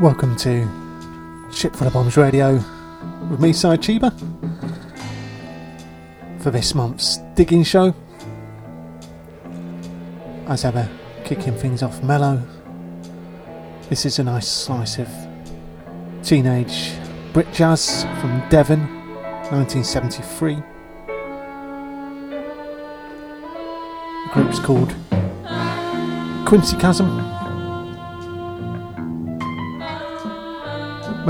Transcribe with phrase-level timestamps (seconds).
[0.00, 0.66] Welcome to
[1.52, 2.54] Ship Full of Bombs Radio
[3.30, 4.10] with me, Si Cheeba.
[6.40, 7.94] for this month's digging show.
[10.46, 10.88] As ever,
[11.24, 12.42] kicking things off mellow.
[13.90, 15.08] This is a nice slice of
[16.22, 16.94] teenage
[17.34, 18.80] Brit jazz from Devon,
[19.50, 20.54] 1973.
[24.24, 24.94] The group's called
[26.46, 27.39] Quincicasm.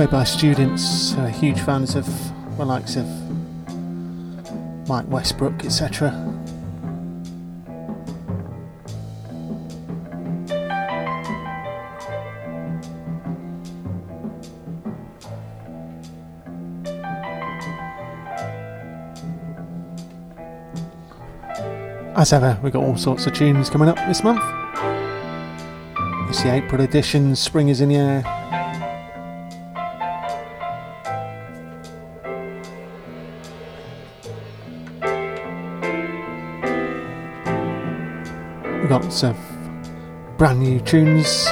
[0.01, 2.07] Made by students are huge fans of
[2.57, 3.07] the likes of
[4.89, 6.09] Mike Westbrook, etc.
[22.17, 24.41] As ever, we've got all sorts of tunes coming up this month.
[26.31, 28.40] It's the April edition, spring is in the air.
[39.11, 39.37] Got some
[40.39, 41.47] brand new tunes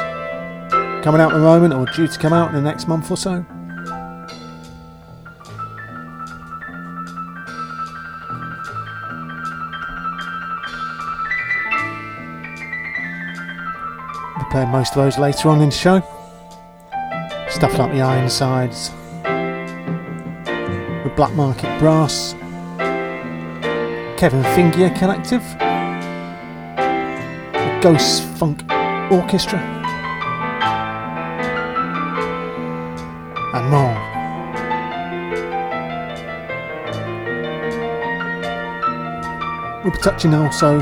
[1.03, 3.17] coming out at the moment, or due to come out in the next month or
[3.17, 3.45] so.
[14.37, 15.99] We'll play most of those later on in the show.
[17.49, 18.91] Stuff like the Ironsides,
[21.03, 22.35] the Black Market Brass,
[24.17, 25.43] Kevin Fingier Collective,
[27.81, 28.65] Ghost Funk
[29.13, 29.61] Orchestra,
[33.55, 33.95] and more.
[39.85, 40.81] We'll be touching also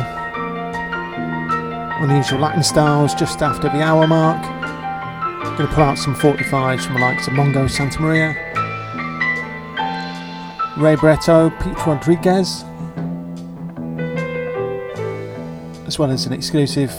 [2.00, 4.42] unusual Latin styles just after the hour mark.
[5.58, 8.34] Going to pull out some 45s from the likes of Mongo Santamaria,
[10.78, 12.64] Ray Barretto, Pete Rodriguez,
[15.87, 16.93] as well as an exclusive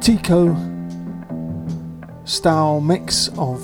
[0.00, 0.54] Tico
[2.24, 3.60] style mix of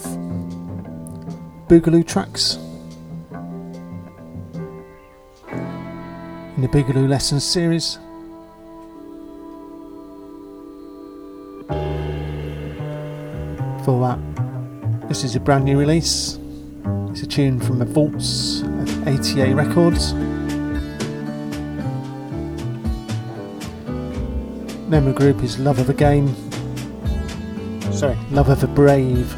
[1.69, 2.56] Boogaloo tracks
[6.56, 7.99] in the Boogaloo Lessons series.
[13.85, 15.09] for that.
[15.09, 16.39] This is a brand new release.
[17.11, 20.15] It's a tune from the vaults of ATA Records.
[24.93, 26.29] The group is Love of a Game.
[27.91, 29.35] Sorry, Love of a Brave.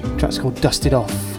[0.00, 1.29] The track's called Dusted Off.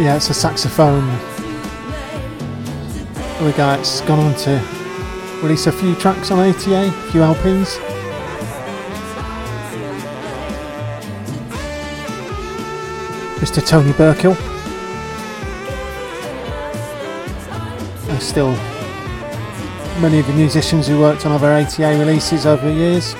[0.00, 1.06] Yeah, it's a saxophone
[3.44, 4.50] the guy that's gone on to
[5.42, 7.78] release a few tracks on ATA, a few LPs.
[13.40, 13.66] Mr.
[13.66, 14.34] Tony Burkill.
[18.06, 18.52] There's still
[20.00, 23.14] many of the musicians who worked on other ATA releases over the years.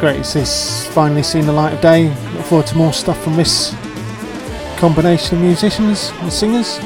[0.00, 2.08] Great it's finally seen the light of day.
[2.32, 3.74] Look forward to more stuff from this
[4.78, 6.78] combination of musicians and singers.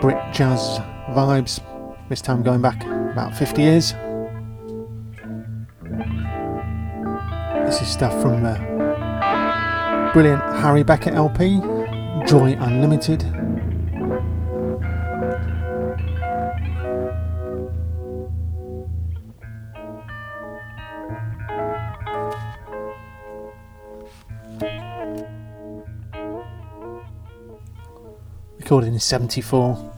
[0.00, 0.78] Brit jazz
[1.10, 1.60] vibes,
[2.08, 3.92] this time going back about 50 years.
[7.66, 8.54] This is stuff from the
[10.12, 11.58] brilliant Harry Beckett LP,
[12.26, 13.37] Joy Unlimited.
[28.68, 29.94] Recorded in 74.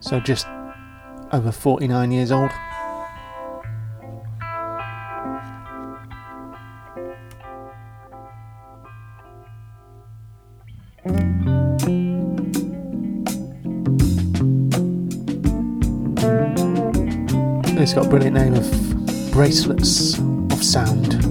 [0.00, 0.44] So just
[1.30, 2.50] over 49 years old.
[17.80, 21.27] It's got a brilliant name of Bracelets of Sound.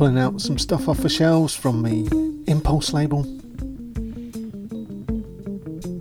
[0.00, 2.06] Pulling out some stuff off the shelves from the
[2.46, 3.24] Impulse label.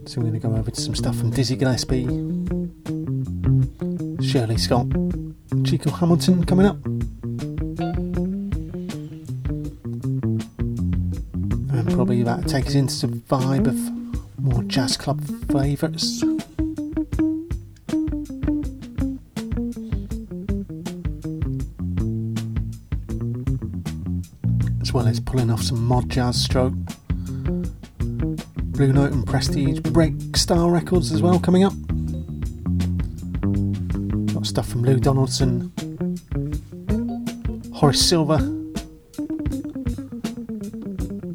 [0.08, 2.06] So we're going to go over to some stuff from Dizzy Gillespie,
[4.26, 4.88] Shirley Scott,
[5.66, 6.78] Chico Hamilton coming up.
[11.74, 13.76] And probably that take us into the vibe of
[14.42, 16.24] more jazz club flavours.
[25.90, 26.76] Mod jazz stroke.
[27.98, 31.74] Blue Note and Prestige break style records as well coming up.
[34.32, 35.74] Got stuff from Lou Donaldson,
[37.74, 38.38] Horace Silver,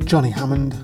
[0.04, 0.74] Johnny Hammond.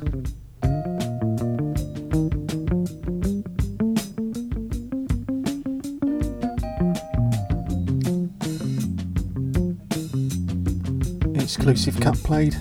[11.41, 12.57] Exclusive cut played.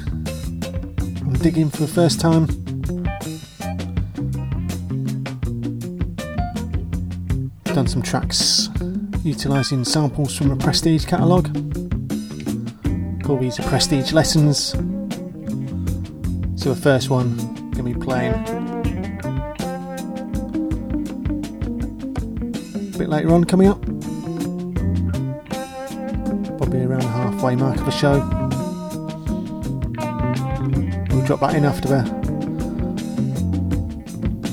[1.41, 2.47] Digging for the first time.
[7.63, 8.67] Done some tracks
[9.23, 11.45] utilising samples from a Prestige catalogue.
[13.23, 14.71] Call these are Prestige Lessons.
[16.61, 17.37] So the first one
[17.71, 18.33] gonna be playing
[22.93, 23.81] a bit later on coming up.
[26.57, 28.38] Probably around the halfway mark of the show.
[31.29, 32.03] Drop that in after the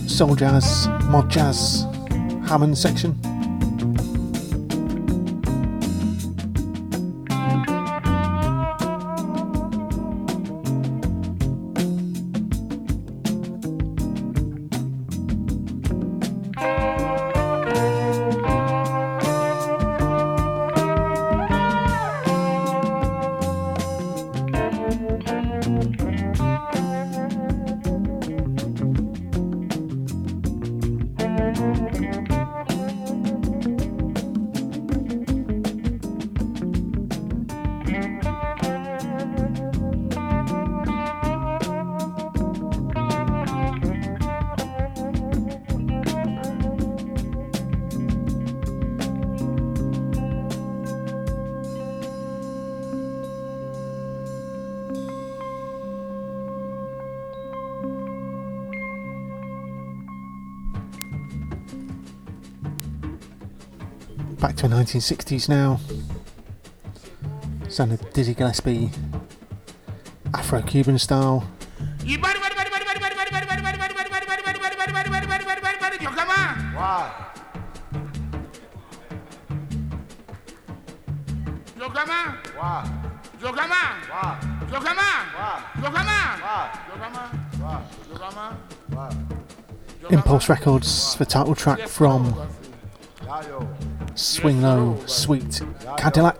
[0.06, 1.86] soul jazz, mod jazz,
[2.46, 3.18] Hammond section.
[64.96, 65.78] 1960s now.
[67.68, 68.90] Sound of Dizzy Gillespie,
[70.32, 71.44] Afro Cuban style.
[90.10, 92.34] Impulse Records, the title track from
[94.46, 95.60] Swing Low Sweet
[95.96, 96.35] Cadillac.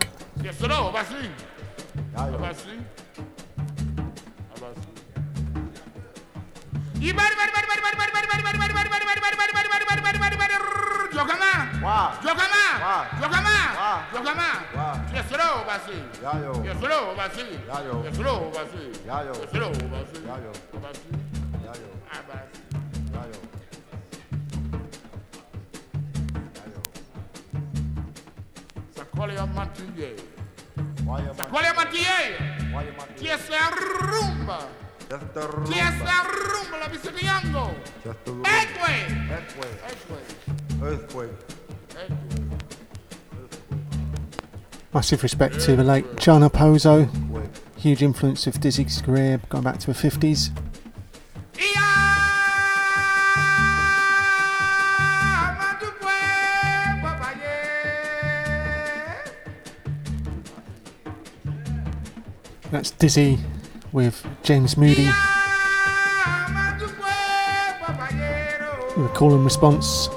[45.07, 47.09] Massive respect to the late Chano Pozo.
[47.77, 50.51] Huge influence of Dizzy's career going back to the 50s.
[62.73, 63.39] That's Dizzy
[63.93, 65.05] with James Moody.
[68.97, 70.09] The call and response.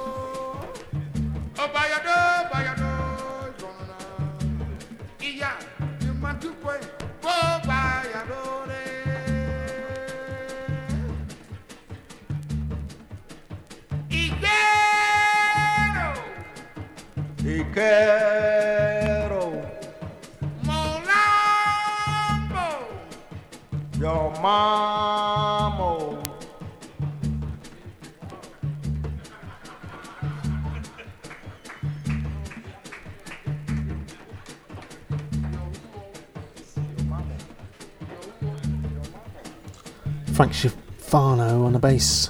[40.39, 42.29] Frank Schifano on the bass.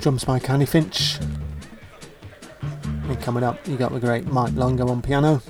[0.00, 1.18] Drums by Candy Finch.
[2.62, 5.42] And coming up, you got the great Mike Longo on piano.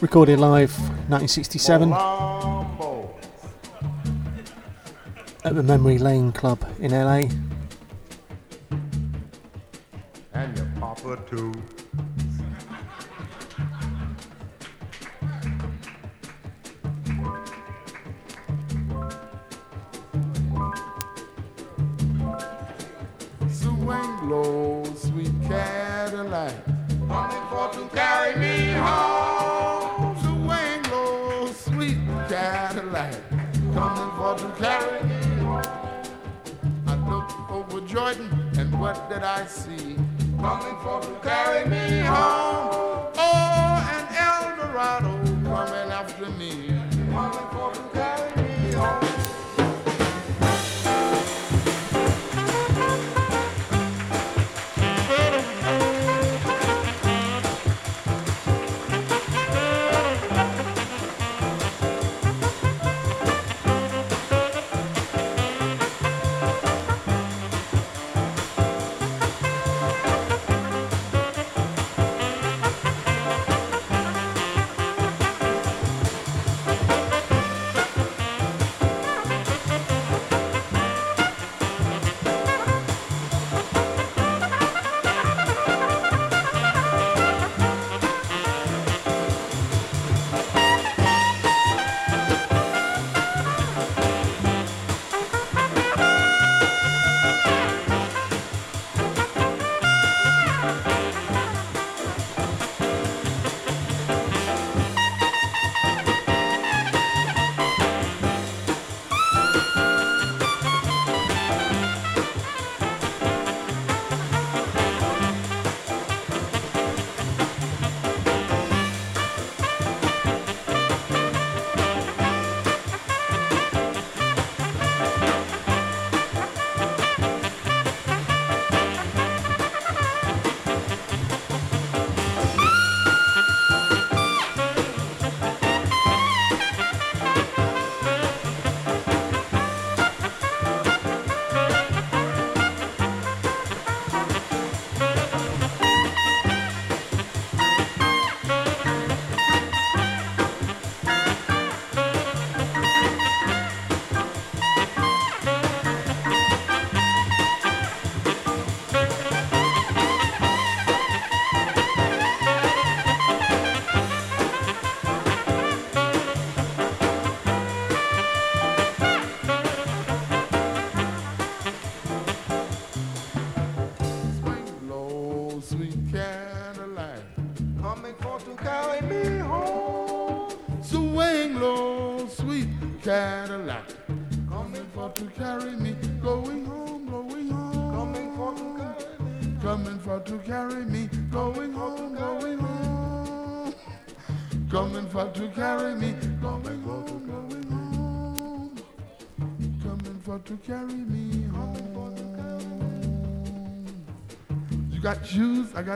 [0.00, 0.70] Recorded live
[1.10, 1.92] 1967
[5.42, 7.24] at the Memory Lane Club in LA.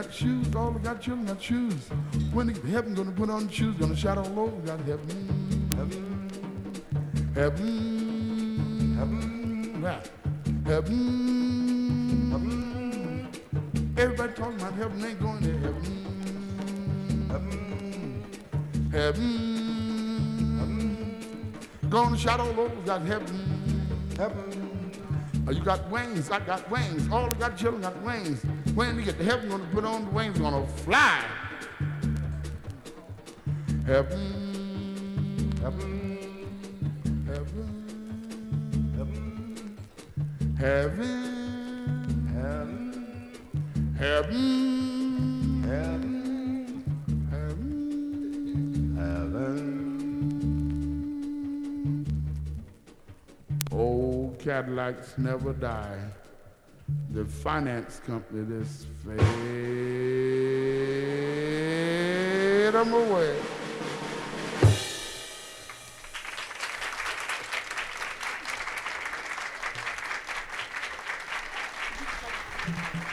[0.05, 1.89] Got shoes, all I got children got shoes.
[2.31, 6.29] When they heaven gonna put on shoes, gonna shadow low, we got heaven, heaven,
[7.33, 10.11] heaven, heaven, right.
[10.65, 13.27] heaven, heaven.
[13.97, 15.83] Everybody talking about heaven ain't going to heaven,
[17.29, 18.23] heaven,
[18.91, 19.47] heaven,
[20.59, 21.89] heaven.
[21.89, 23.39] Gonna shadow low, we got heaven,
[24.17, 24.64] heaven.
[25.47, 27.07] Oh, you got wings, I got wings.
[27.11, 28.41] All the got children got wings.
[28.73, 31.23] When you get to heaven, gonna put on the wings, gonna fly.
[33.85, 36.17] Heaven, heaven,
[37.27, 37.85] heaven,
[38.97, 39.77] heaven,
[40.57, 43.31] heaven, heaven,
[43.99, 44.74] heaven,
[54.65, 55.99] Cadillacs never die.
[57.11, 59.19] The finance company just fade
[62.73, 63.35] them away.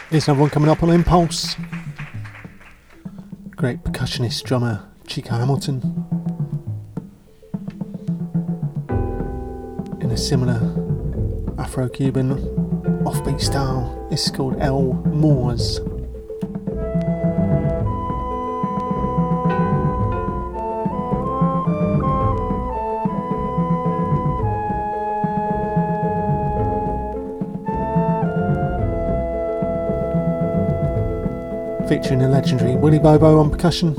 [0.08, 1.56] Here's another one coming up on Impulse.
[3.50, 5.82] Great percussionist drummer Chico Hamilton.
[10.00, 10.91] In a similar
[11.72, 12.37] Afro Cuban
[13.02, 14.06] offbeat style.
[14.11, 15.78] It's called El Moors.
[31.88, 33.94] featuring the legendary Willie Bobo on percussion.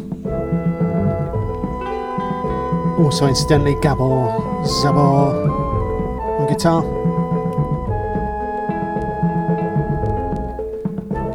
[2.99, 4.29] Also, incidentally, Gabor
[4.63, 7.02] Szabo on guitar.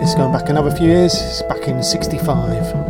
[0.08, 2.87] It's going back another few years, it's back in 65.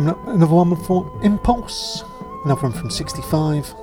[0.00, 2.04] Coming up, another one from Impulse,
[2.46, 3.74] another one from 65.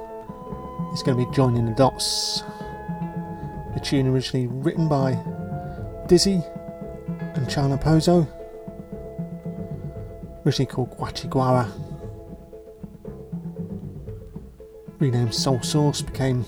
[0.92, 2.42] It's going to be Joining the Dots.
[3.76, 5.12] The tune originally written by
[6.08, 6.42] Dizzy
[7.36, 8.28] and Chano Pozo,
[10.44, 11.70] originally called Guachiguara.
[14.98, 16.44] Renamed Soul Sauce became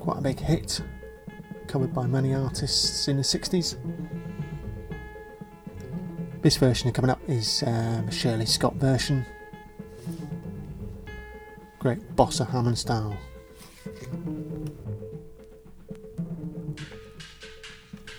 [0.00, 0.82] quite a big hit,
[1.68, 3.76] covered by many artists in the 60s.
[6.50, 9.24] This version coming up is um, Shirley Scott version.
[11.78, 13.16] Great bossa Hammond style.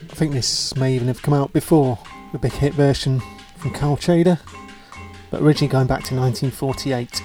[0.10, 2.00] I think this may even have come out before
[2.32, 3.22] the big hit version
[3.58, 4.40] from Cal Tjader,
[5.30, 7.22] but originally going back to 1948.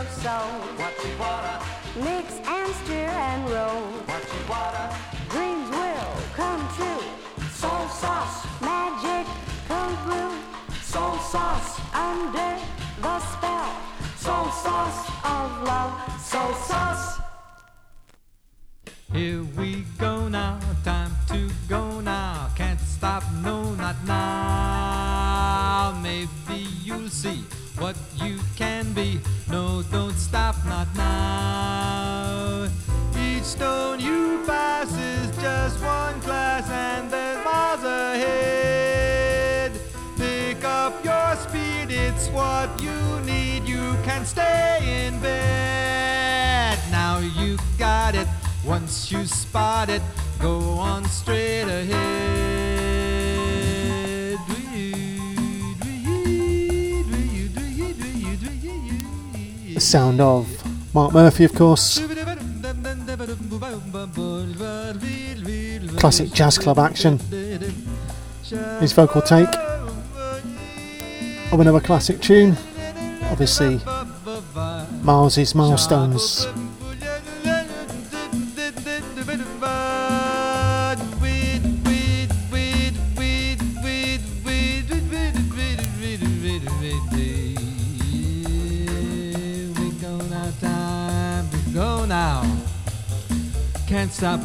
[0.00, 0.50] Of salt.
[1.96, 3.82] Mix and stir and roll.
[5.28, 7.04] Dreams will come true.
[7.60, 9.26] Soul sauce, magic,
[9.68, 10.32] cold brew.
[10.80, 12.52] Soul sauce under
[13.02, 13.72] the spell.
[14.16, 15.09] Soul sauce
[59.90, 60.46] sound of
[60.94, 61.98] Mark Murphy, of course,
[65.98, 67.18] classic jazz club action.
[68.78, 69.52] His vocal take
[71.52, 72.56] of another classic tune,
[73.32, 73.80] obviously
[75.02, 76.46] Miles's Milestones.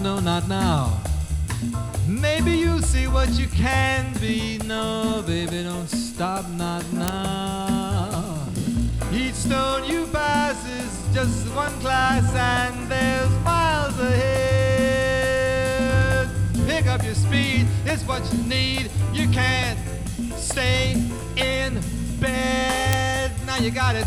[0.06, 1.02] No, not now.
[2.08, 4.60] Maybe you'll see what you can be.
[4.64, 8.46] No, baby, don't stop, not now.
[9.12, 14.30] Each stone you pass is just one class, and there's miles ahead.
[16.68, 18.92] Pick up your speed, it's what you need.
[19.12, 19.80] You can't
[20.38, 21.02] stay
[21.36, 21.82] in
[22.20, 23.32] bed.
[23.48, 24.06] Now you got it.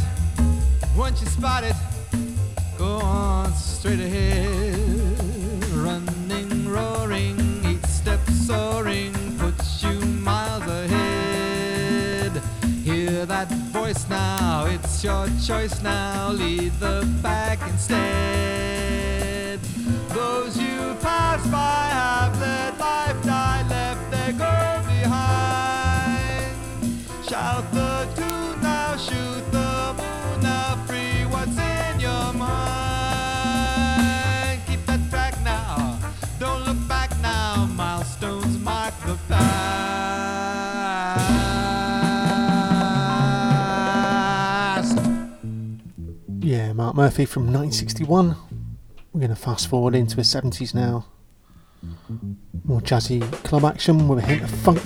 [0.97, 1.75] Once you spot it,
[2.79, 4.78] go on straight ahead.
[14.99, 16.33] It's your choice now.
[16.33, 19.61] Lead the pack instead.
[20.09, 21.98] Those you pass by
[46.99, 48.35] Murphy from 1961.
[49.13, 51.07] We're going to fast forward into the 70s now.
[52.65, 54.83] More jazzy club action with a hint of funk.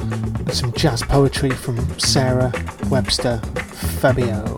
[0.00, 2.52] And some jazz poetry from Sarah
[2.90, 3.38] Webster
[4.00, 4.56] Fabio.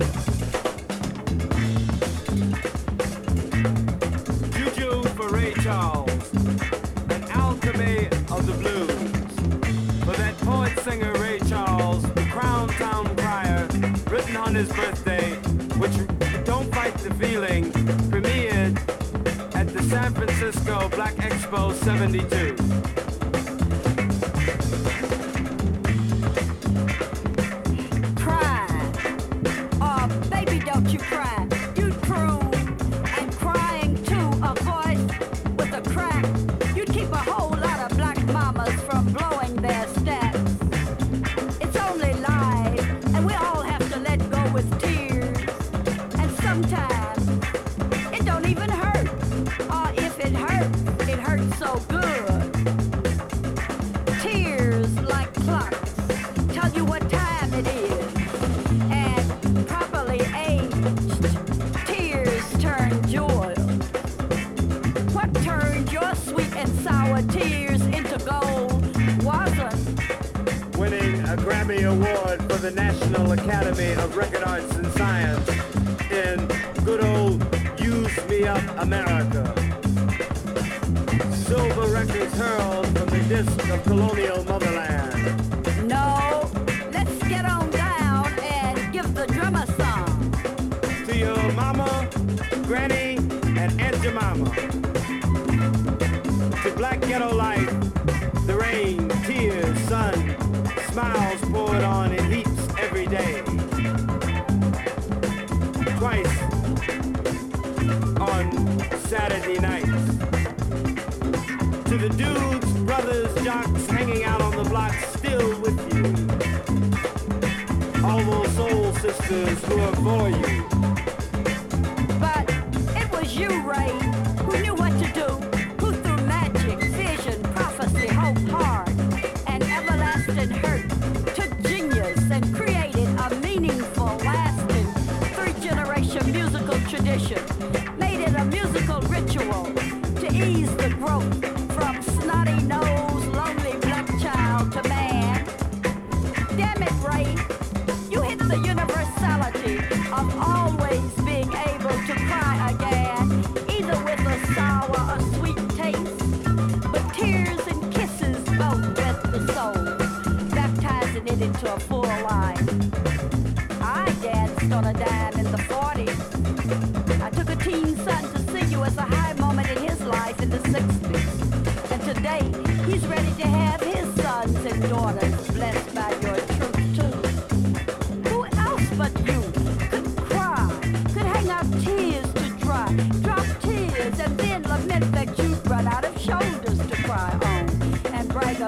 [21.99, 23.07] 72.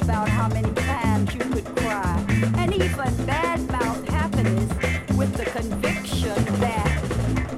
[0.03, 2.25] About how many times you could cry,
[2.57, 4.71] and even badmouth happiness
[5.17, 7.03] with the conviction that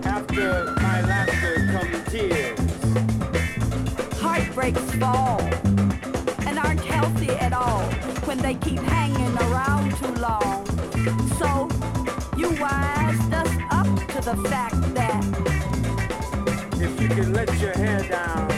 [0.04, 2.58] After my laughter come tears.
[4.20, 5.40] heartbreaks fall
[6.46, 7.84] and aren't healthy at all
[8.26, 10.66] when they keep hanging around too long.
[11.38, 11.68] So
[12.36, 15.22] you wised us up to the fact that
[16.80, 18.50] If you can let your hair down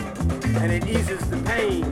[0.63, 1.85] and it eases the pain,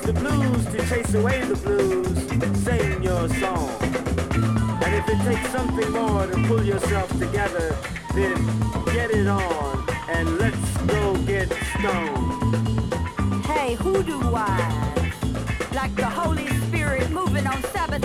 [0.00, 2.06] the blues to chase away the blues,
[2.64, 3.70] sing your song.
[4.84, 7.76] And if it takes something more to pull yourself together,
[8.14, 8.36] then
[8.86, 13.44] get it on and let's go get stoned.
[13.44, 15.14] hey, hoodoo wise,
[15.74, 18.02] like the Holy Spirit moving on Sabbath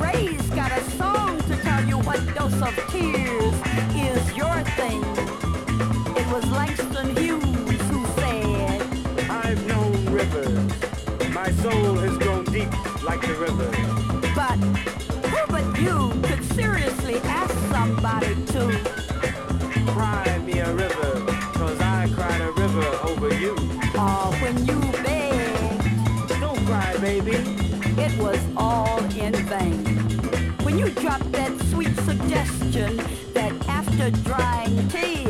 [0.00, 3.54] Ray's got a song to tell you what dose of tears
[3.94, 5.02] is your thing.
[6.16, 7.61] It was Langston Hughes
[11.42, 12.70] My soul has grown deep
[13.02, 13.68] like the river.
[14.32, 14.58] But
[15.26, 18.70] who but you could seriously ask somebody to?
[19.88, 21.24] Cry me a river,
[21.58, 23.54] cause I cried a river over you.
[23.98, 27.32] Or when you begged, Don't cry, baby.
[28.00, 29.84] it was all in vain.
[30.62, 32.98] When you dropped that sweet suggestion
[33.34, 35.21] that after drying tears,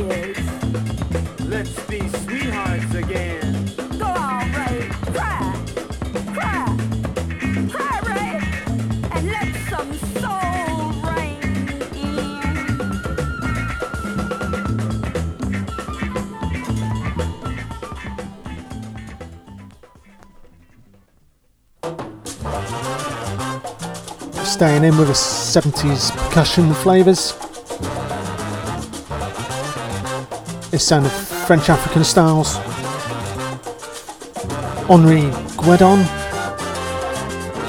[24.63, 27.33] Staying in with the 70s percussion flavours.
[30.71, 32.55] This sound of French African styles.
[34.89, 35.23] Henri
[35.57, 35.99] Guedon.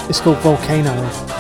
[0.08, 1.33] It's called Vulcano.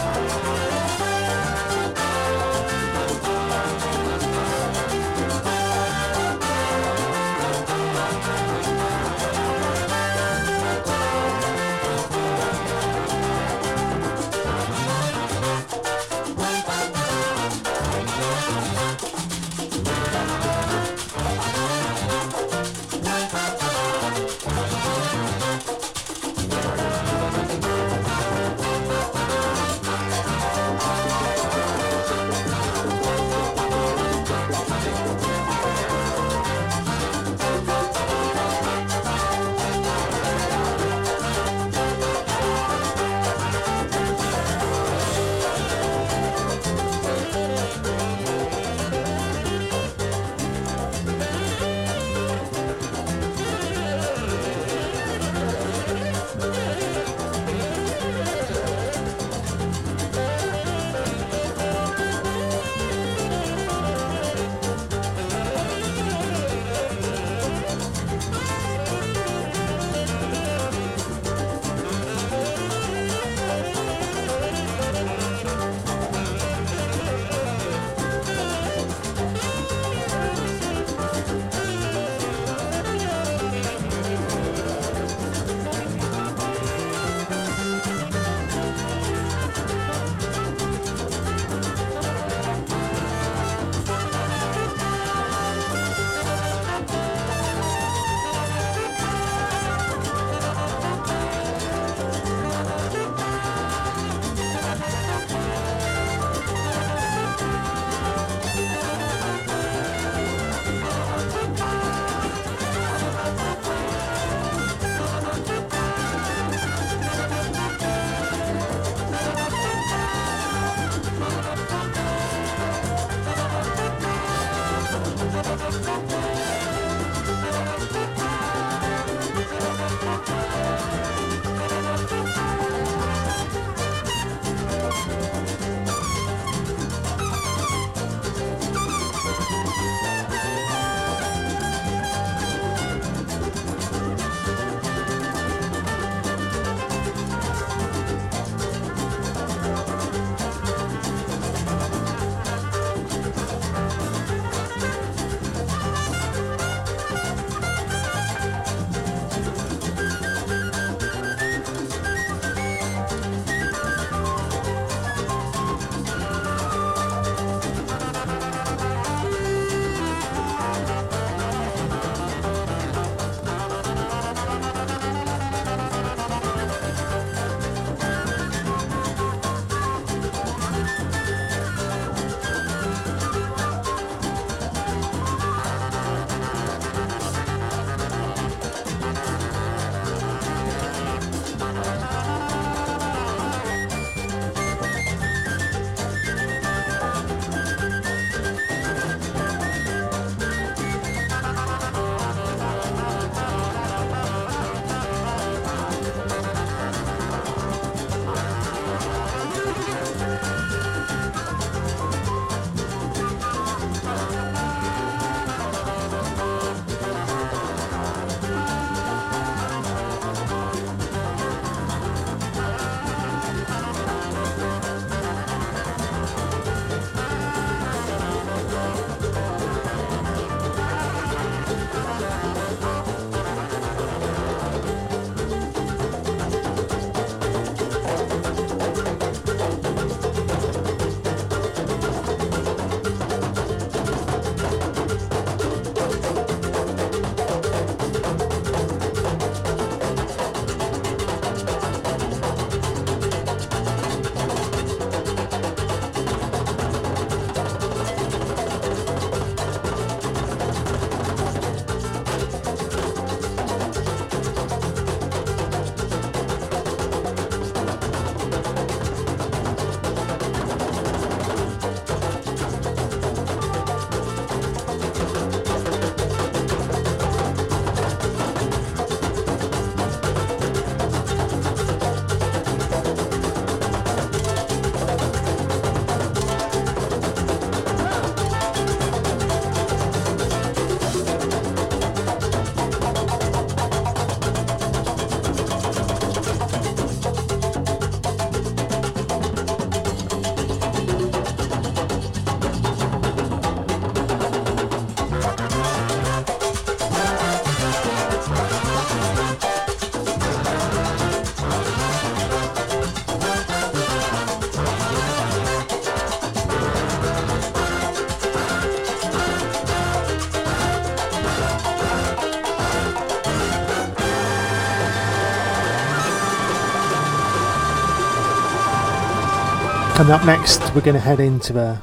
[330.14, 332.00] Coming up next, we're going to head into the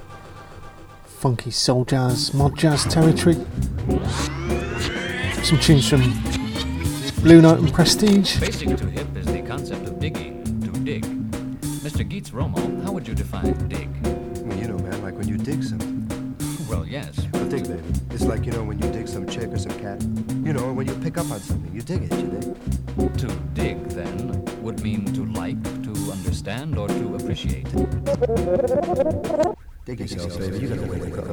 [1.06, 3.36] funky soul jazz, mod jazz territory.
[5.46, 6.02] Some tunes from
[7.24, 8.38] Blue Note and Prestige.
[8.38, 11.06] Basic to hip is the concept of digging, to dig.
[11.86, 12.06] Mr.
[12.08, 13.88] Geets Romo, how would you define dig?
[14.46, 16.36] Well, you know, man, like when you dig something.
[16.70, 17.16] Well, yes.
[17.32, 17.82] Well, dig, baby.
[18.10, 20.04] It's like, you know, when you dig some chick or some cat.
[20.44, 21.74] You know, when you pick up on something.
[21.74, 23.18] You dig it, you dig.
[23.20, 25.81] To dig, then, would mean to like, to
[26.48, 27.66] understand, or to appreciate.
[29.86, 30.60] Dig yourself, baby.
[30.60, 31.26] You gotta wake up.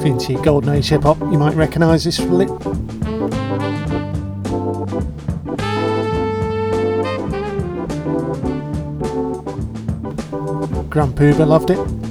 [0.00, 2.48] If Golden Age hip hop, you might recognise this from it.
[10.90, 12.03] Grand Puba loved it.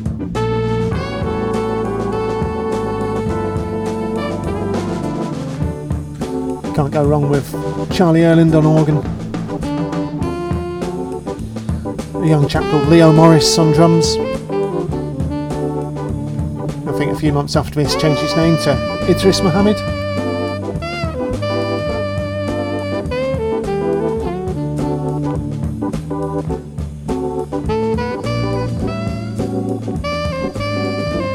[6.76, 7.47] Can't go wrong with
[7.93, 8.97] Charlie Earland on organ.
[12.15, 14.17] A young chap called Leo Morris on drums.
[16.88, 18.74] I think a few months after this changed his name to
[19.07, 19.78] Idris Muhammad.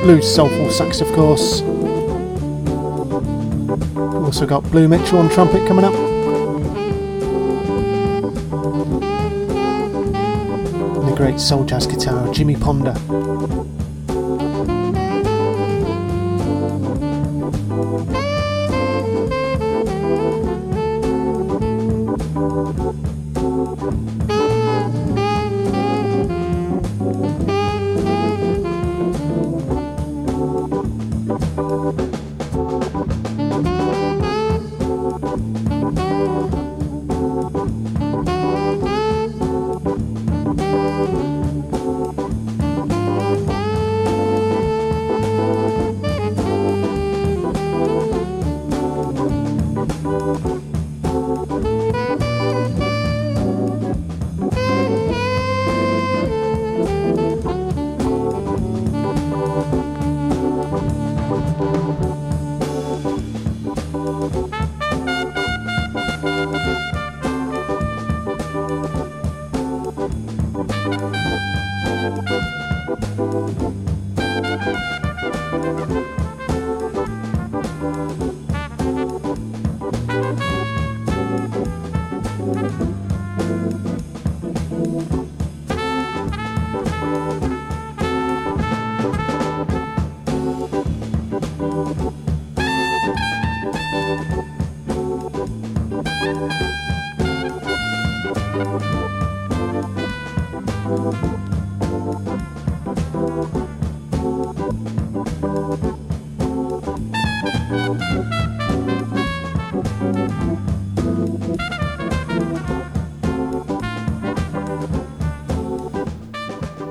[0.05, 1.63] Loose soulful sax, of course.
[4.29, 5.95] Also got Blue Mitchell on trumpet coming up.
[10.97, 12.93] And the great soul jazz guitar, Jimmy Ponder.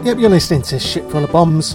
[0.07, 1.73] Yep, you're listening to Ship Full of Bombs.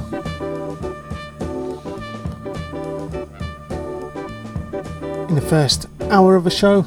[5.28, 6.80] In the first hour of the show,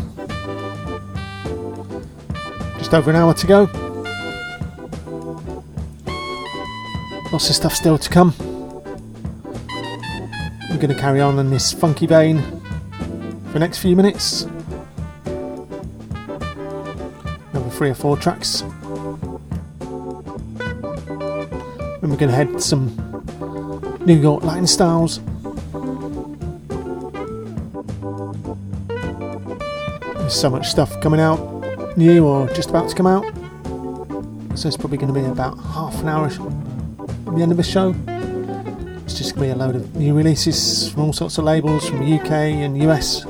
[2.79, 3.69] just over an hour to go.
[7.31, 8.33] Lots of stuff still to come.
[10.71, 12.41] We're going to carry on in this funky vein
[13.45, 14.47] for the next few minutes.
[17.53, 18.63] Another three or four tracks.
[22.15, 22.95] We're going to head some
[24.05, 25.19] New York Latin styles.
[30.19, 33.25] There's so much stuff coming out, new or just about to come out.
[34.57, 37.63] So it's probably going to be about half an hour at the end of the
[37.63, 37.93] show.
[39.03, 41.89] It's just going to be a load of new releases from all sorts of labels
[41.89, 43.25] from the UK and US.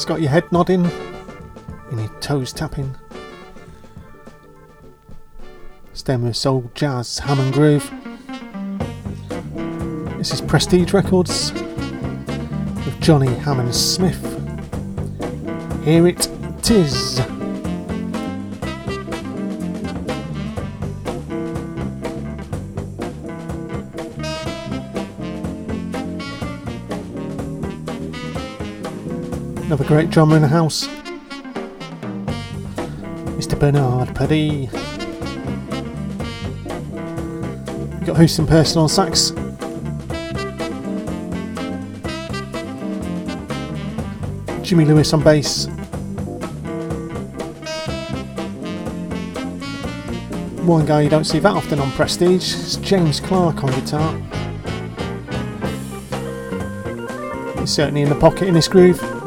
[0.00, 0.86] That's got your head nodding
[1.90, 2.96] and your toes tapping.
[5.92, 7.90] Stem of soul, jazz, Hammond groove.
[10.16, 14.22] This is Prestige Records with Johnny Hammond Smith.
[15.84, 16.30] Here it
[16.70, 17.20] is.
[29.70, 30.88] Another great drummer in the house.
[33.38, 33.56] Mr.
[33.56, 34.08] Bernard.
[37.78, 39.30] We've got Houston Person on sax.
[44.66, 45.66] Jimmy Lewis on bass.
[50.66, 54.20] One guy you don't see that often on Prestige is James Clark on guitar.
[57.60, 59.19] He's certainly in the pocket in this groove.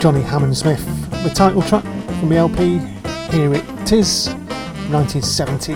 [0.00, 0.82] Johnny Hammond Smith,
[1.22, 1.84] the title track
[2.18, 2.78] from the LP.
[3.36, 4.28] Here it is,
[4.88, 5.74] 1970.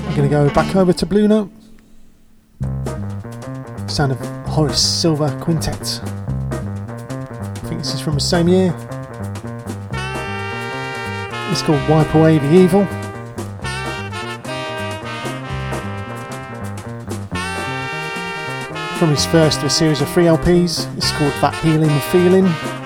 [0.00, 1.50] I'm going to go back over to Blue Note.
[3.88, 5.80] Sound of Horace Silver Quintet.
[5.80, 8.76] I think this is from the same year.
[11.50, 12.86] It's called Wipe Away the Evil.
[18.96, 20.96] from his first of a series of three LPs.
[20.96, 22.85] It's called That Healing Feeling.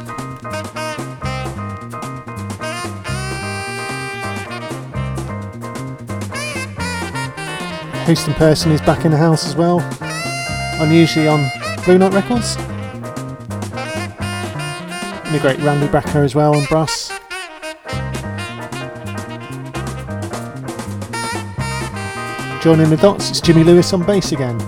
[8.11, 9.79] Houston Person is back in the house as well.
[10.81, 11.49] I'm usually on
[11.85, 12.57] Blue Note Records.
[15.23, 17.07] And the great Randy Brecker as well on brass.
[22.61, 24.59] Joining the dots, it's Jimmy Lewis on bass again.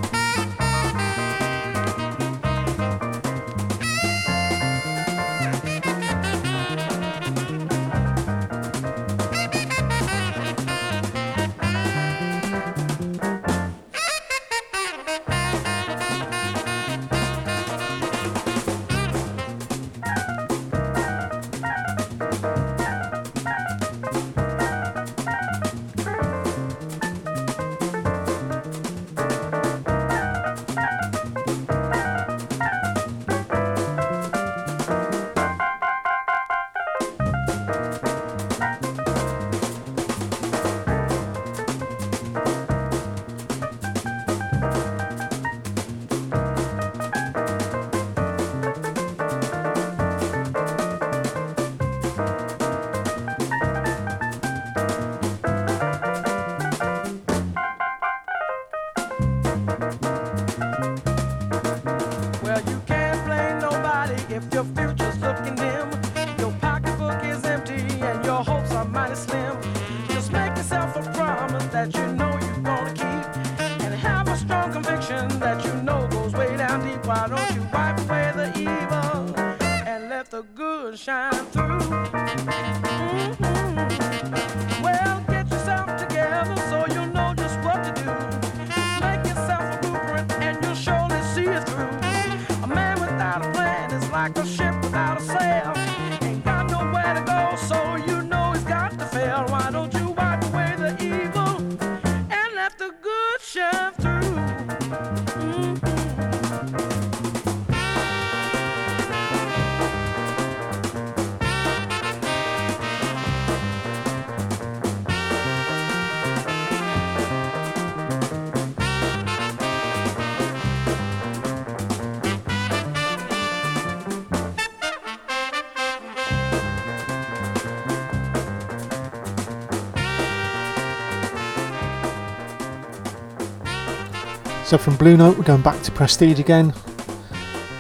[134.74, 136.74] So from Blue Note, we're going back to Prestige again.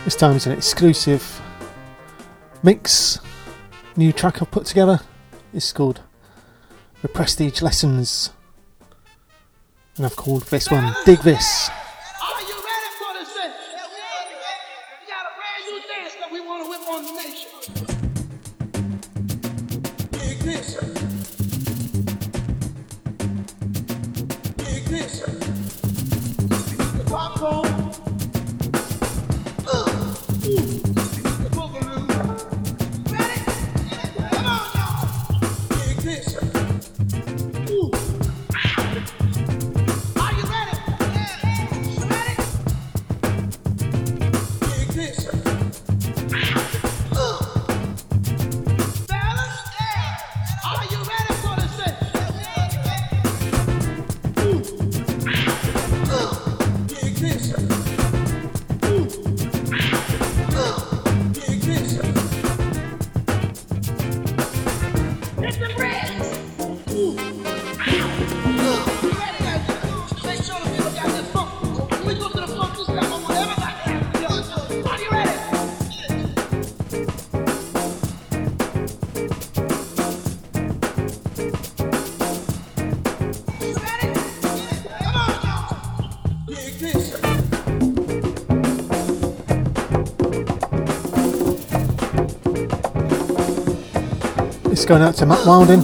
[0.05, 1.41] This time it's an exclusive
[2.61, 3.17] mix,
[3.97, 4.99] new track I've put together.
[5.55, 6.01] It's called
[7.01, 8.29] The Prestige Lessons.
[9.97, 11.71] And I've called this one Dig This.
[94.83, 95.79] It's going out to Matt Wilding.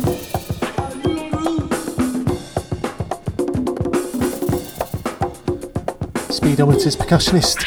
[6.29, 7.63] Speedometer's percussionist.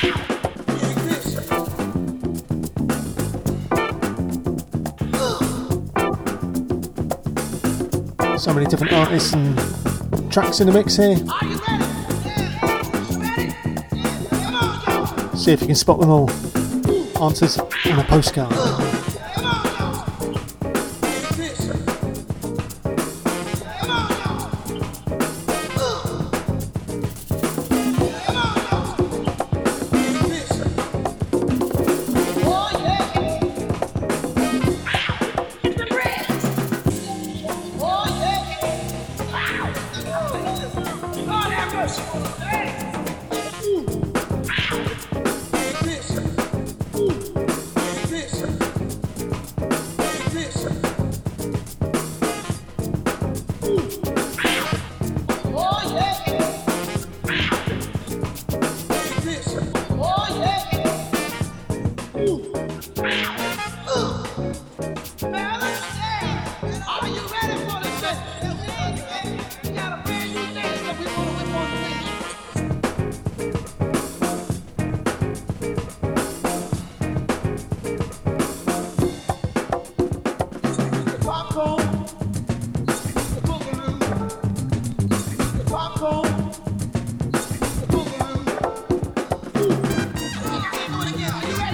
[8.39, 9.57] So many different artists and
[10.30, 11.16] tracks in the mix here.
[15.35, 16.30] See if you can spot them all.
[17.22, 18.82] Answers on a postcard.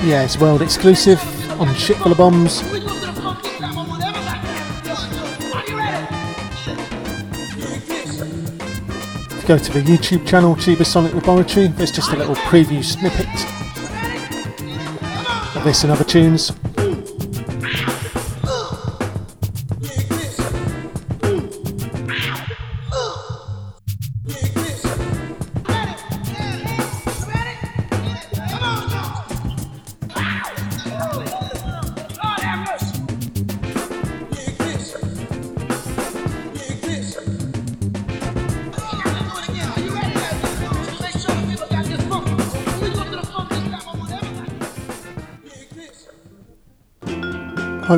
[0.09, 1.21] Yeah, it's world exclusive
[1.61, 2.63] on Ship Full of Bombs.
[9.43, 13.29] Go to the YouTube channel Cheeba Sonic Laboratory, there's just a little preview snippet
[15.55, 16.53] of this and other tunes.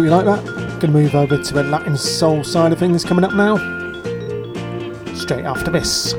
[0.01, 0.81] Hope you like that.
[0.81, 3.59] Gonna move over to the Latin soul side of things coming up now.
[5.15, 6.15] Straight after this.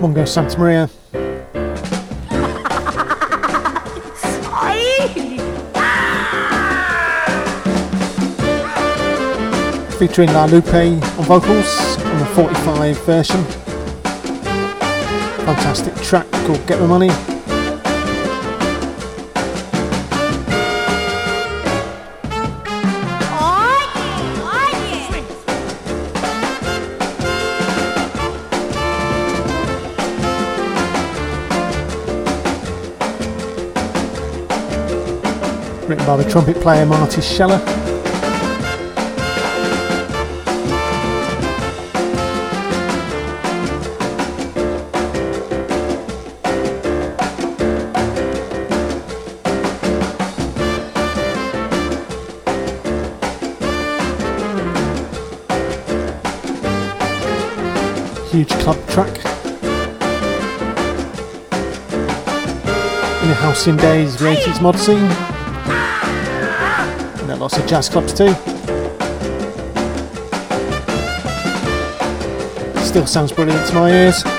[0.00, 0.88] Mongo Santamaria.
[9.98, 13.44] Featuring La Lupe on vocals on the 45 version.
[15.44, 17.37] Fantastic track called Get My Money.
[36.08, 37.58] By the trumpet player Marty Sheller.
[58.30, 59.08] Huge club track.
[63.20, 65.37] In the halcyon days of the 80s mod scene.
[67.50, 68.34] Lots of jazz clubs too.
[72.84, 74.37] Still sounds brilliant to my ears.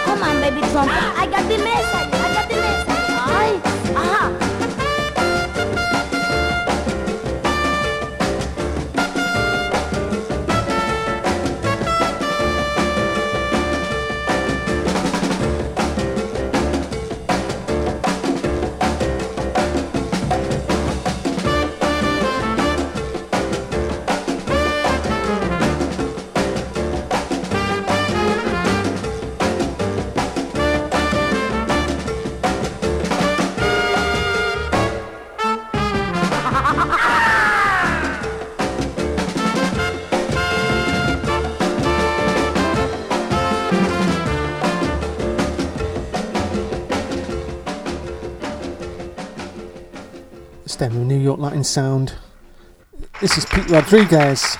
[51.60, 52.14] Latin sound.
[53.20, 54.56] This is Pete Rodriguez.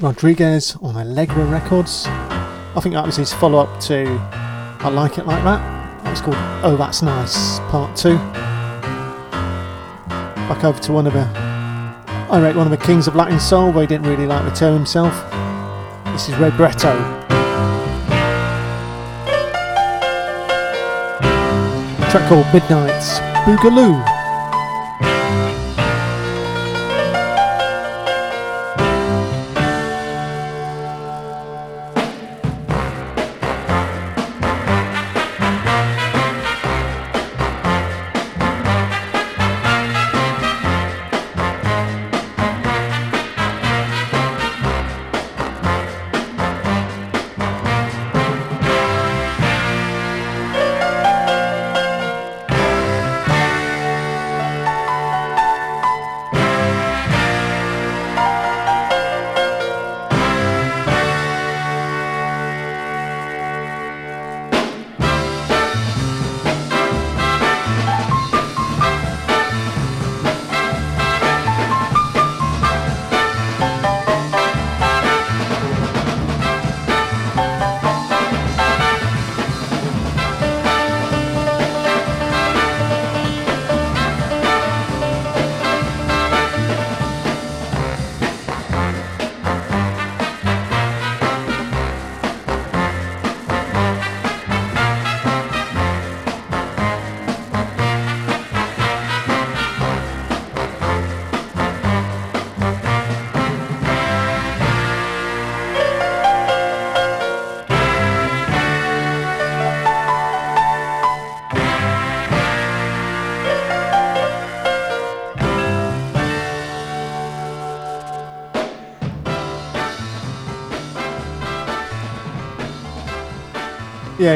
[0.00, 2.06] Rodriguez on Alegre Records.
[2.06, 4.06] I think that was his follow up to
[4.80, 5.60] I Like It Like That.
[6.04, 8.16] That was called Oh That's Nice, Part 2.
[10.48, 11.28] Back over to one of the,
[12.30, 14.56] I rate one of the kings of Latin soul, though he didn't really like the
[14.56, 15.12] term himself.
[16.06, 16.96] This is Ray Barretto.
[22.10, 24.09] Track called Midnight's Boogaloo.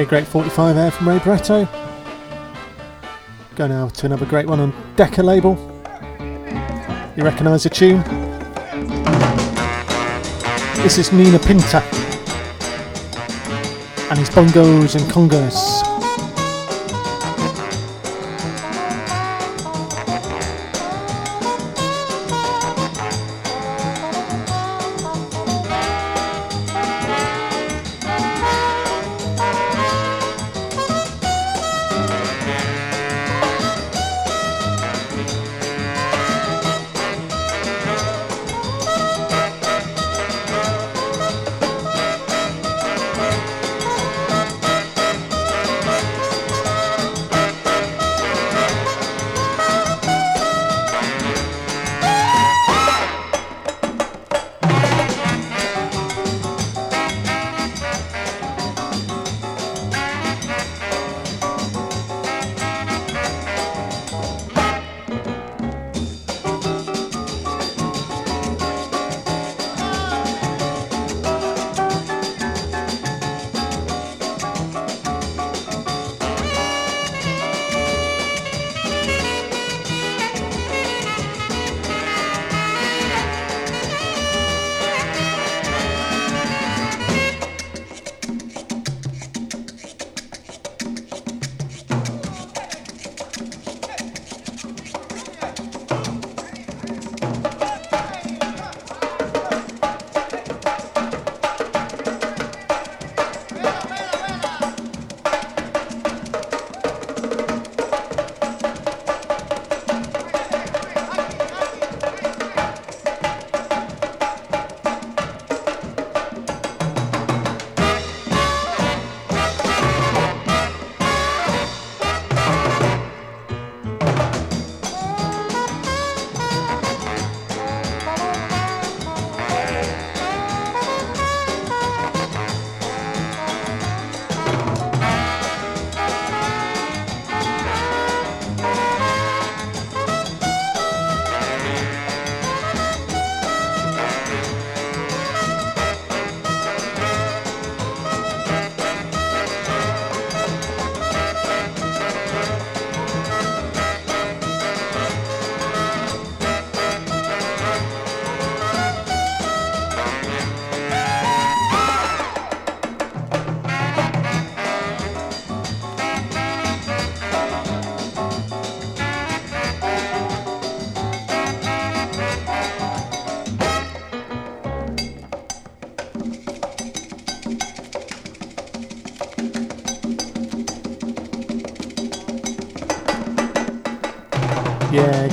[0.07, 1.69] Great 45 there from Ray Barretto.
[3.57, 5.55] Go now to another great one on Decca label.
[7.17, 8.03] You recognise the tune?
[10.83, 11.83] This is Ninapinta
[14.11, 15.84] and his bongos and congas.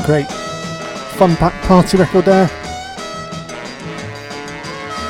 [0.06, 0.28] Great.
[1.18, 2.50] Fun pack party record there.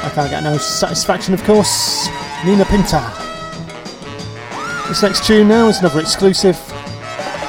[0.03, 2.07] I can't get no satisfaction, of course.
[2.41, 3.17] Ninapinta.
[4.89, 6.59] This next tune now is another exclusive.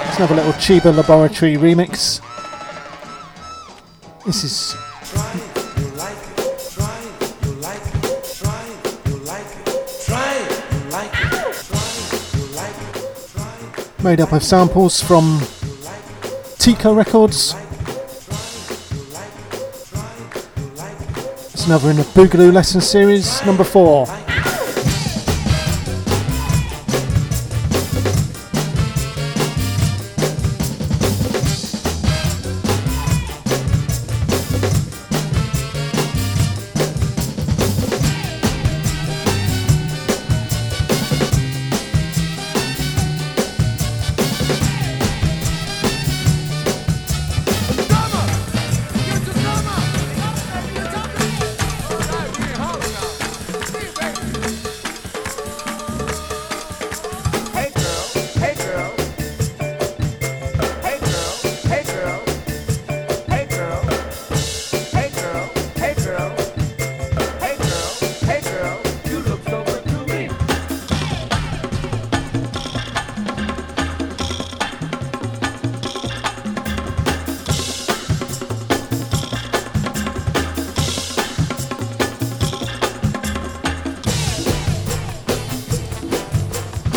[0.06, 2.20] It's another little Cheeba Laboratory remix.
[4.24, 4.76] This is
[14.04, 15.40] made up of samples from
[16.62, 17.56] Tico Records.
[21.52, 24.06] It's another in the Boogaloo Lesson Series, number four.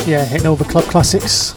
[0.07, 1.55] Yeah, hitting all the club classics.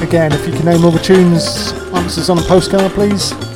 [0.00, 3.51] Again, if you can name all the tunes, answers on a postcard, please.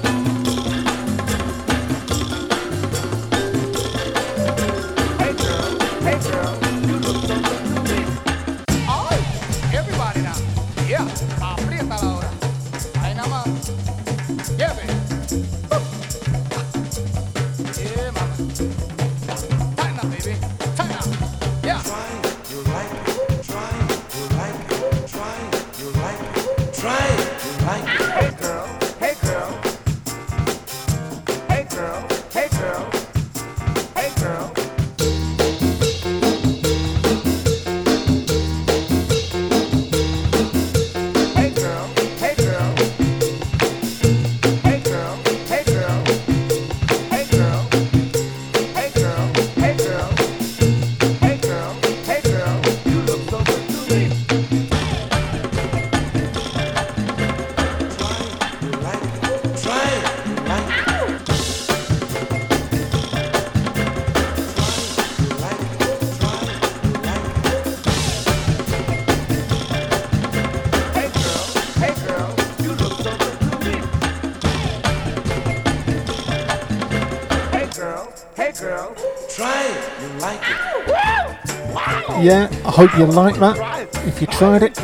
[82.26, 83.88] Yeah, I hope you like that.
[84.04, 84.76] If you tried it,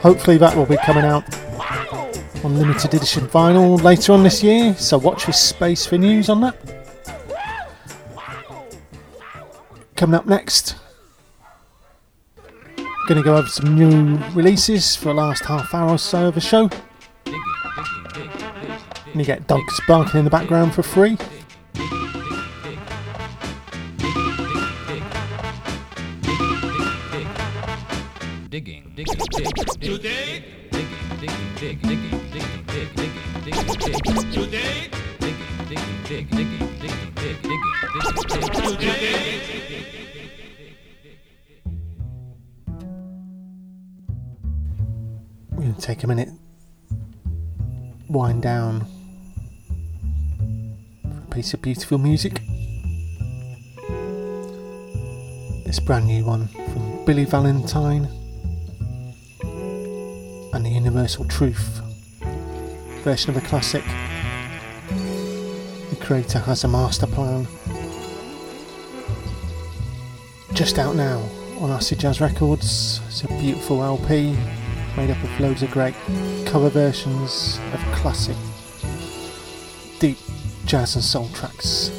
[0.00, 1.24] hopefully that will be coming out
[2.42, 4.74] on limited edition vinyl later on this year.
[4.76, 6.56] So watch this space for news on that.
[9.94, 10.76] Coming up next,
[13.06, 16.34] going to go over some new releases for the last half hour or so of
[16.34, 16.70] the show.
[17.26, 21.18] And you get dogs barking in the background for free.
[51.58, 52.40] Piece of beautiful music.
[55.66, 58.08] This brand new one from Billy Valentine
[60.54, 61.82] and the Universal Truth
[63.02, 63.84] version of a classic.
[65.90, 67.46] The creator has a master plan.
[70.54, 71.18] Just out now
[71.60, 73.00] on Acid Jazz Records.
[73.08, 74.36] It's a beautiful LP
[74.96, 75.94] made up of loads of great
[76.46, 78.36] cover versions of classic
[80.72, 81.90] jazz and soul tracks.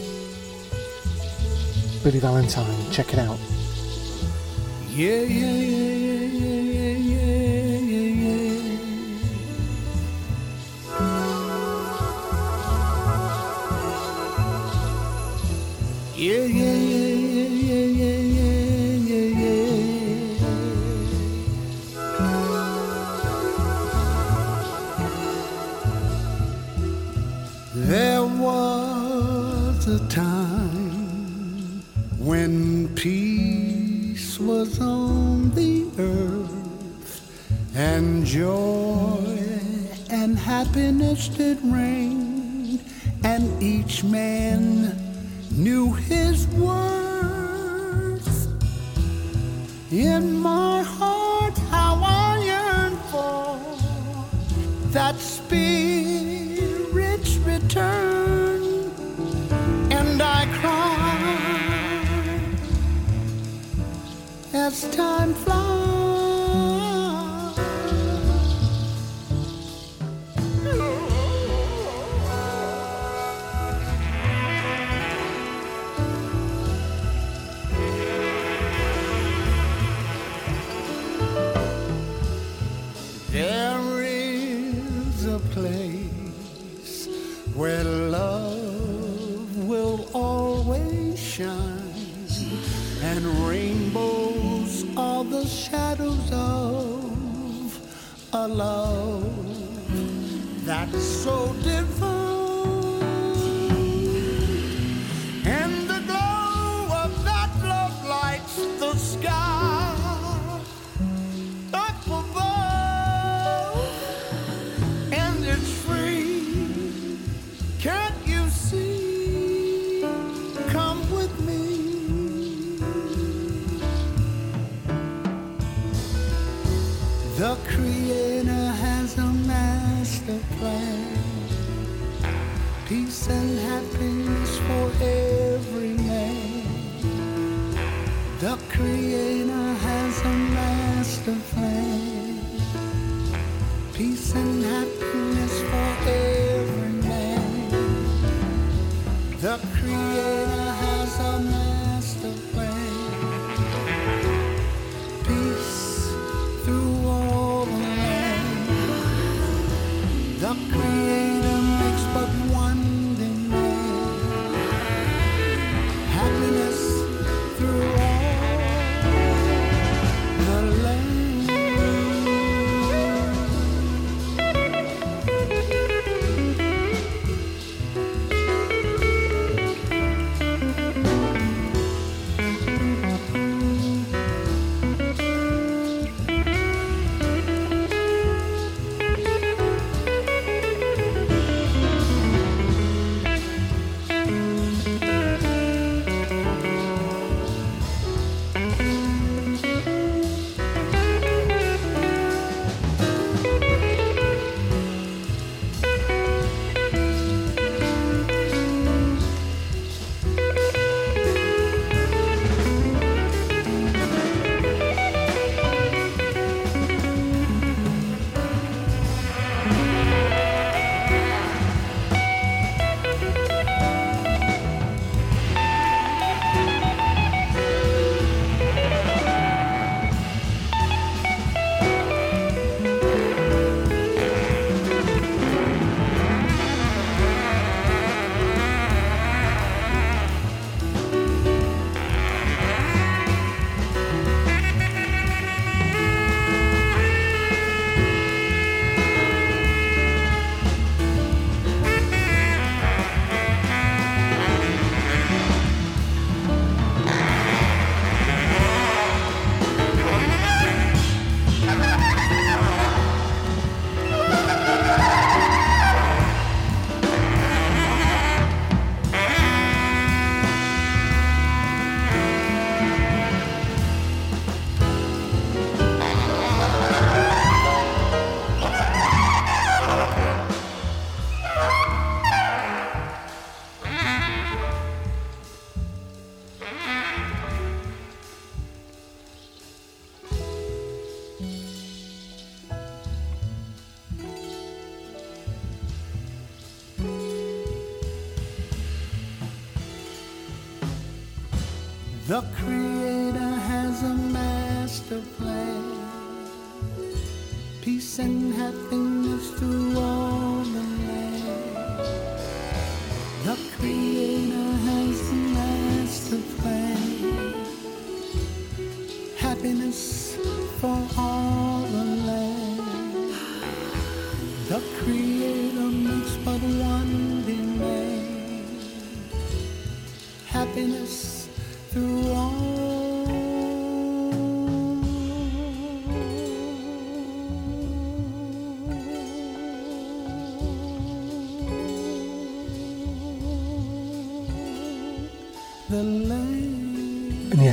[2.04, 3.38] Billy Valentine, check it out.
[4.90, 5.83] Yeah, yeah, yeah,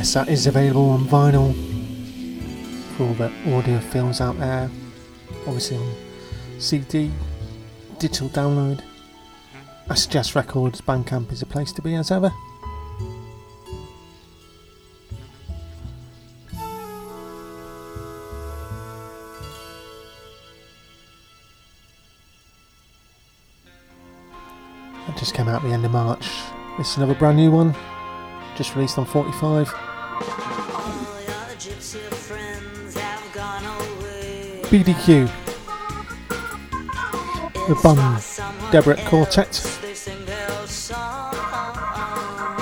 [0.01, 1.53] yes, that is available on vinyl
[2.97, 4.71] for all the audiophiles out there.
[5.47, 5.95] Obviously on
[6.59, 7.11] CD,
[7.99, 8.81] digital download.
[9.91, 12.33] I suggest Records Bandcamp is a place to be as ever.
[25.07, 26.31] That just came out at the end of March.
[26.79, 27.75] This is another brand new one,
[28.57, 29.90] just released on 45.
[34.71, 35.29] BDQ,
[37.67, 37.97] the Bun
[38.71, 39.57] Deborah Quartet,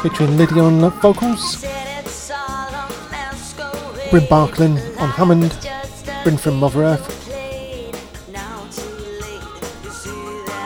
[0.02, 1.60] featuring Lydia on vocals,
[4.10, 5.68] Bryn Barklam on Hammond,
[6.24, 7.14] Bryn from Mother Earth.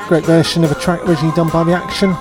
[0.06, 2.14] Great version of a track originally done by The Action.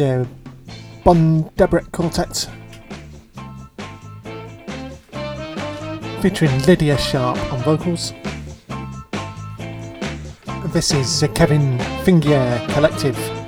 [0.00, 0.24] yeah,
[1.04, 2.48] Bon Debrett Quartet.
[6.22, 8.14] Featuring Lydia Sharpe on vocals.
[10.72, 13.39] This is the Kevin Fingier Collective.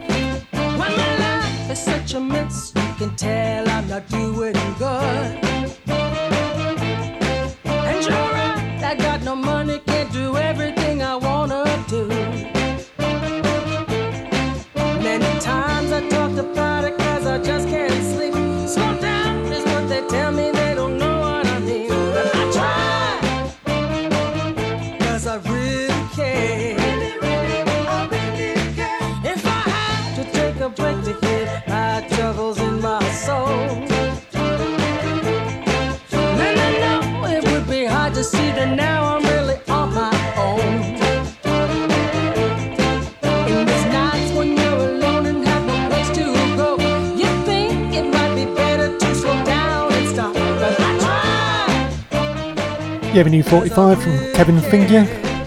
[53.23, 55.07] Avenue 45 from Kevin Finger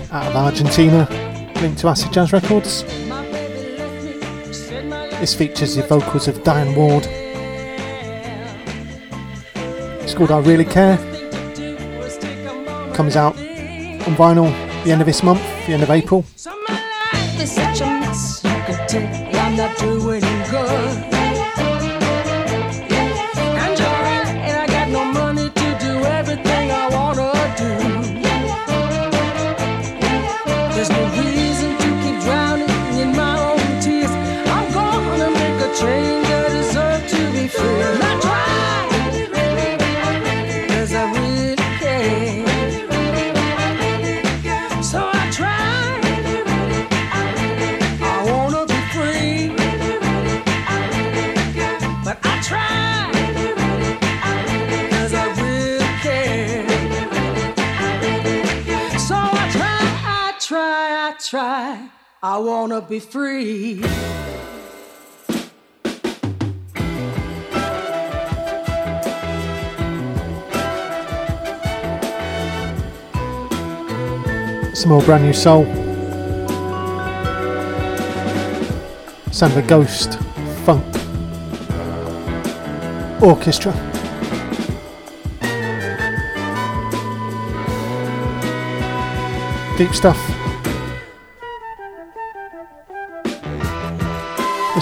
[0.09, 1.09] out of Argentina,
[1.59, 2.83] linked to Acid Jazz Records.
[5.19, 7.05] This features the vocals of Diane Ward.
[10.01, 10.95] It's called I Really Care.
[12.93, 14.49] Comes out on vinyl
[14.85, 16.23] the end of this month, the end of April.
[62.45, 63.81] Wanna be free.
[74.75, 75.65] Some more brand new soul.
[79.31, 80.19] Sound of a ghost
[80.65, 80.85] funk
[83.21, 83.73] orchestra.
[89.77, 90.34] Deep stuff.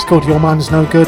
[0.04, 1.08] It's called Your Man's No Good.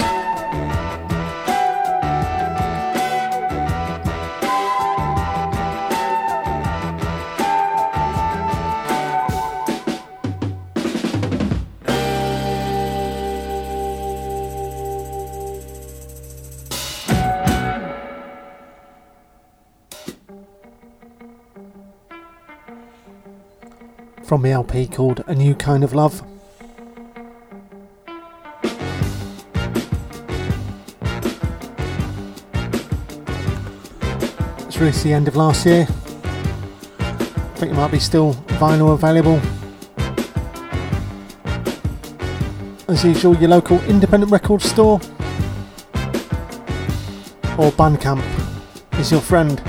[24.23, 26.34] from the LP called A New Kind of Love.
[34.85, 35.87] Released the end of last year.
[36.99, 39.41] I think it might be still vinyl available.
[42.87, 44.99] As usual, your local independent record store
[47.57, 48.21] or Bandcamp
[48.99, 49.59] is your friend.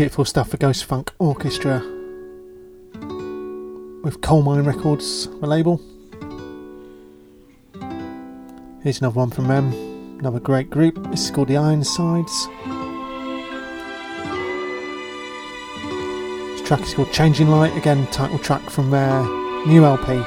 [0.00, 1.80] Beautiful stuff for Ghost Funk Orchestra
[4.02, 5.78] with Colemine Records, the label.
[8.82, 9.70] Here's another one from them,
[10.18, 10.96] another great group.
[11.10, 12.46] This is called The Ironsides.
[16.52, 19.22] This track is called Changing Light, again, title track from their
[19.66, 20.24] new LP.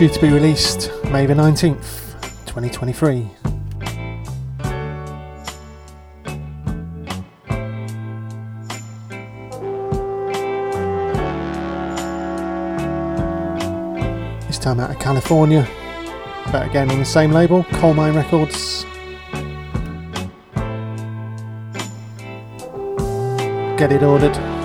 [0.00, 2.14] Due to be released May the 19th,
[2.46, 3.28] 2023.
[14.46, 15.68] This time out of California,
[16.50, 18.86] but again on the same label, Colemine Records.
[23.78, 24.59] Get it ordered.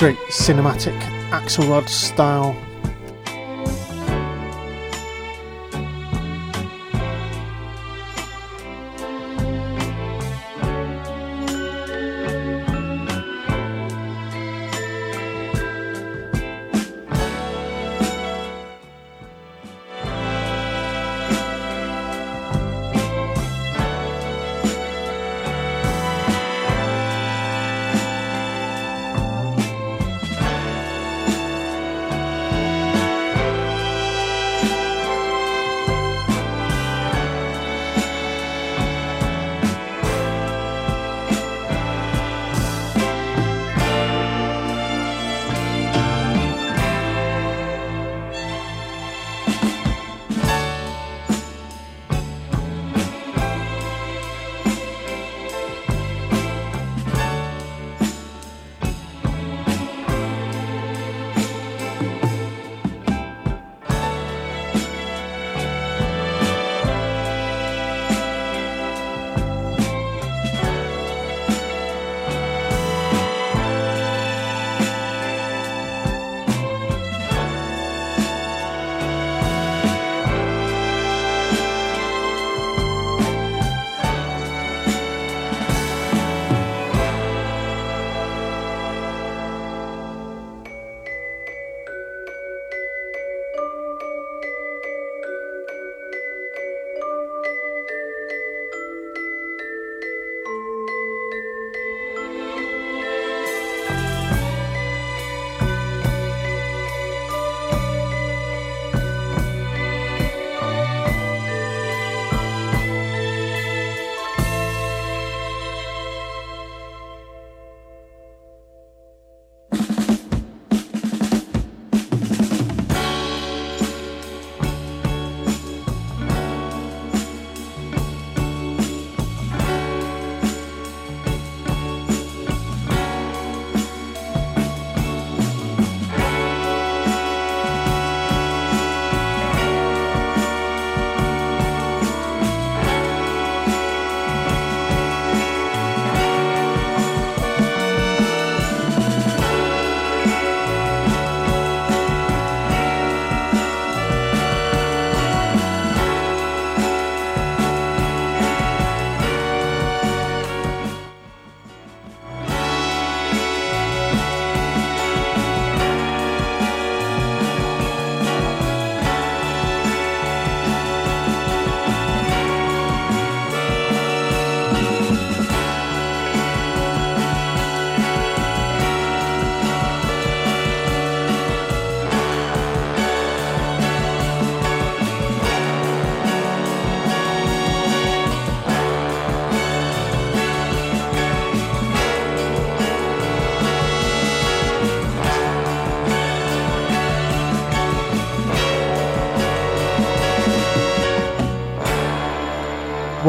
[0.00, 0.98] Great cinematic
[1.30, 2.69] Axelrod style.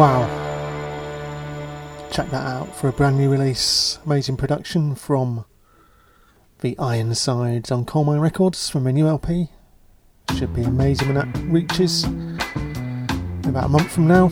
[0.02, 0.26] Wow.
[2.12, 4.00] Check that out for a brand new release.
[4.04, 5.46] Amazing production from
[6.62, 9.50] the Ironsides on Colemine Records from a new LP.
[10.36, 12.06] Should be amazing when that reaches
[13.48, 14.30] about a month from now.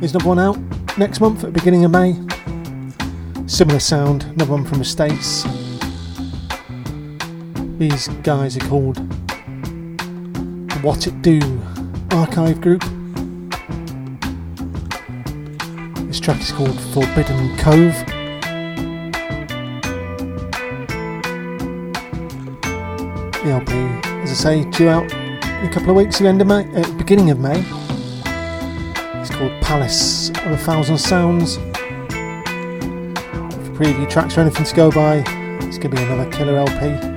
[0.00, 0.58] There's another one out
[0.96, 2.14] next month at the beginning of May.
[3.46, 5.42] Similar sound, another one from the States.
[7.78, 8.96] These guys are called
[10.80, 12.82] Whatitdo Archive Group.
[16.22, 17.92] Track is called Forbidden Cove.
[23.42, 23.72] The LP,
[24.22, 26.92] as I say, due out in a couple of weeks, the end of May, uh,
[26.92, 27.58] beginning of May.
[29.20, 31.58] It's called Palace of a Thousand Sounds.
[33.76, 35.24] Preview tracks or anything to go by,
[35.66, 37.11] it's going to be another killer LP.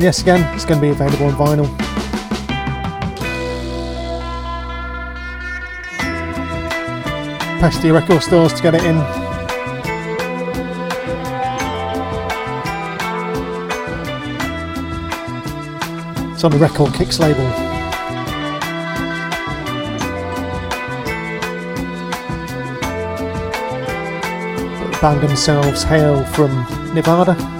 [0.00, 1.76] Yes, again, it's going to be available on vinyl.
[7.80, 8.96] To your record stores to get it in.
[16.32, 17.44] It's on the Record Kicks label.
[25.00, 26.50] Band themselves hail from
[26.94, 27.59] Nevada.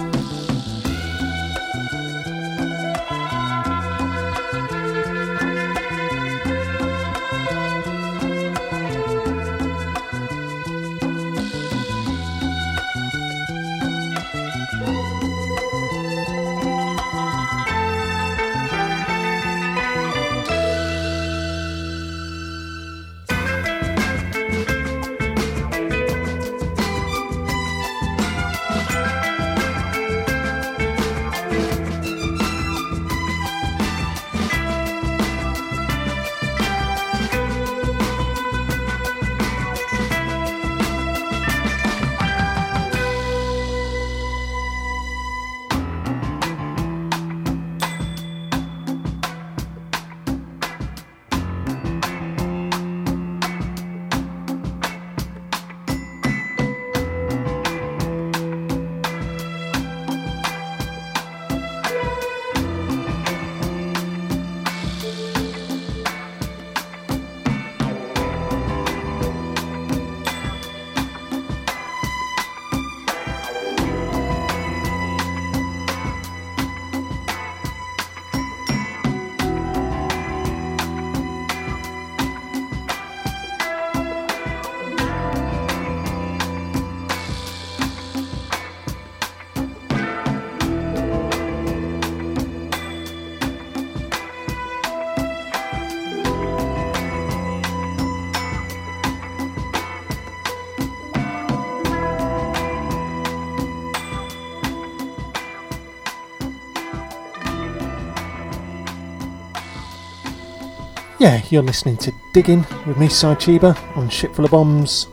[111.50, 115.08] You're listening to Digging with me, Si Cheeba, on Ship Full of Bombs.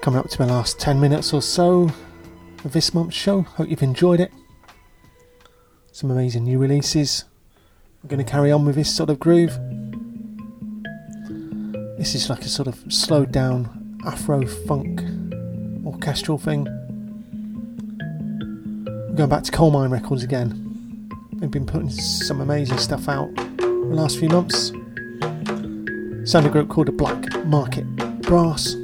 [0.00, 1.90] Coming up to my last 10 minutes or so
[2.64, 3.42] of this month's show.
[3.42, 4.32] Hope you've enjoyed it.
[5.92, 7.26] Some amazing new releases.
[8.02, 9.52] I'm going to carry on with this sort of groove.
[11.98, 15.02] This is like a sort of slowed down Afro funk
[15.84, 16.66] orchestral thing.
[18.00, 21.10] I'm going back to Colemine Records again.
[21.34, 23.28] They've been putting some amazing stuff out
[23.90, 24.72] the last few months.
[26.30, 27.84] Sound group called the Black Market
[28.22, 28.76] Brass.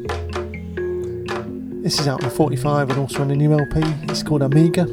[1.83, 3.83] This is out on 45 and also on a new LP.
[4.11, 4.85] It's called Amiga.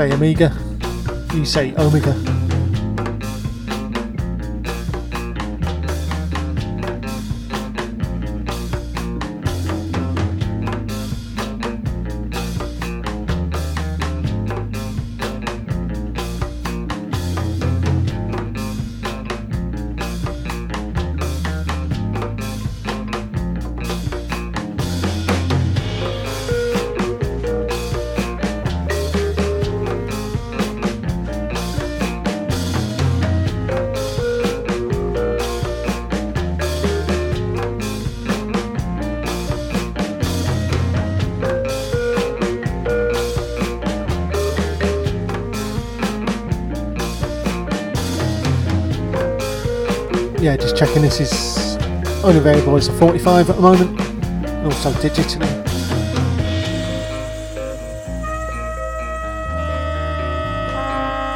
[0.00, 0.50] Say Amiga,
[1.34, 2.39] you say Omega.
[51.10, 51.76] This is
[52.22, 55.40] only available as a 45 at the moment, and also digitally.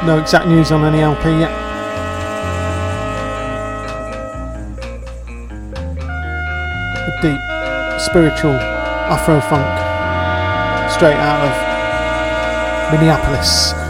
[0.06, 1.50] No exact news on any LP yet.
[7.20, 7.40] Deep,
[8.00, 8.52] spiritual
[9.10, 9.64] Afro funk
[10.92, 13.83] straight out of Minneapolis.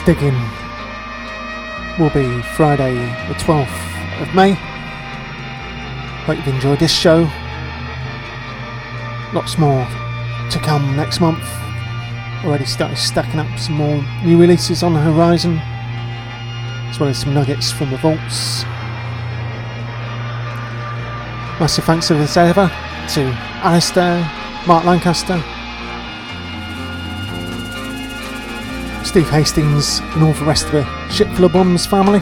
[0.00, 0.40] Next digging
[1.98, 2.94] will be Friday,
[3.28, 4.52] the 12th of May.
[6.24, 7.28] Hope you've enjoyed this show.
[9.34, 9.84] Lots more
[10.50, 11.44] to come next month.
[12.44, 15.58] Already started stacking up some more new releases on the horizon,
[16.88, 18.64] as well as some nuggets from the vaults.
[21.60, 22.68] Massive thanks as ever
[23.08, 23.20] to
[23.62, 24.20] Alistair,
[24.66, 25.42] Mark Lancaster,
[29.10, 32.20] Steve Hastings, and all the rest of the Shipful of Bombs family.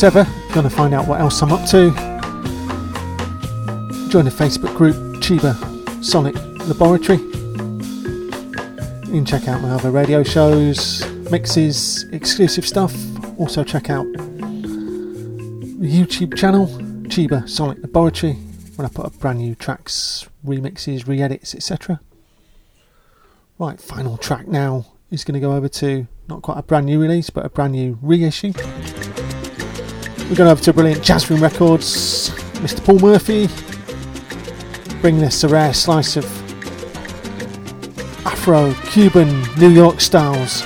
[0.00, 0.24] As ever,
[0.54, 1.90] going to find out what else I'm up to,
[4.08, 5.54] join the Facebook group Cheeba
[6.02, 6.36] Sonic
[6.66, 7.18] Laboratory.
[9.08, 12.94] You can check out my other radio shows, mixes, exclusive stuff.
[13.38, 16.68] Also, check out the YouTube channel
[17.08, 18.38] Cheeba Sonic Laboratory
[18.76, 22.00] when I put up brand new tracks, remixes, re edits, etc.
[23.58, 26.98] Right, final track now is going to go over to not quite a brand new
[26.98, 28.54] release, but a brand new reissue.
[30.30, 32.30] We're going over to brilliant Jazzroom Records,
[32.60, 32.84] Mr.
[32.84, 33.48] Paul Murphy,
[35.00, 36.24] bringing us a rare slice of
[38.24, 40.62] Afro Cuban New York styles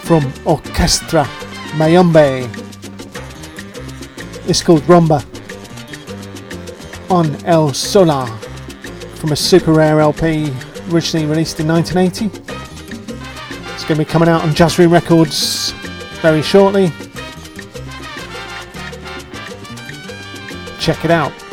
[0.00, 1.28] from Orchestra
[1.76, 2.48] Mayombe.
[4.48, 5.22] It's called Rumba
[7.10, 8.26] on El Solar
[9.16, 10.50] from a super rare LP
[10.88, 12.34] originally released in 1980.
[13.74, 15.74] It's going to be coming out on Jazzroom Records
[16.20, 16.90] very shortly.
[20.78, 21.47] Check it out.